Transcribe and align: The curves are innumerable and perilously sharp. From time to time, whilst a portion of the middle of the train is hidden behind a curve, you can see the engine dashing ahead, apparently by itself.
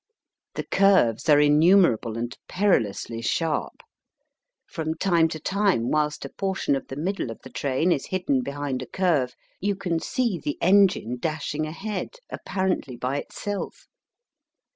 The 0.55 0.63
curves 0.63 1.29
are 1.29 1.39
innumerable 1.39 2.17
and 2.17 2.35
perilously 2.47 3.21
sharp. 3.21 3.81
From 4.65 4.95
time 4.95 5.27
to 5.27 5.39
time, 5.39 5.91
whilst 5.91 6.25
a 6.25 6.29
portion 6.29 6.75
of 6.75 6.87
the 6.87 6.95
middle 6.95 7.29
of 7.29 7.37
the 7.43 7.51
train 7.51 7.91
is 7.91 8.07
hidden 8.07 8.41
behind 8.41 8.81
a 8.81 8.87
curve, 8.87 9.35
you 9.59 9.75
can 9.75 9.99
see 9.99 10.39
the 10.39 10.57
engine 10.59 11.19
dashing 11.19 11.67
ahead, 11.67 12.15
apparently 12.31 12.95
by 12.95 13.17
itself. 13.17 13.85